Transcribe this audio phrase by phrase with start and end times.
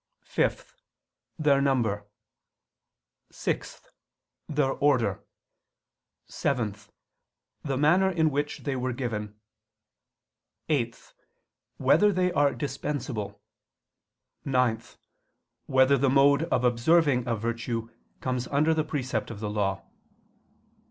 [0.21, 0.75] (5)
[1.37, 2.07] Their number;
[3.29, 3.83] (6)
[4.49, 5.23] Their order;
[6.25, 6.75] (7)
[7.61, 9.35] The manner in which they were given;
[10.69, 11.13] (8)
[11.77, 13.43] Whether they are dispensable?
[14.43, 14.81] (9)
[15.67, 17.91] Whether the mode of observing a virtue
[18.21, 19.83] comes under the precept of the Law?